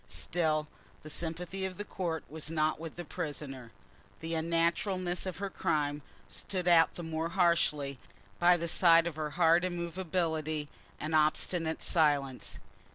[0.07, 0.67] Still
[1.03, 3.71] the sympathy of the court was not with the prisoner.
[4.19, 7.99] The unnaturalness of her crime stood out the more harshly
[8.39, 10.69] by the side of her hard immovability
[10.99, 12.57] and obstinate silence.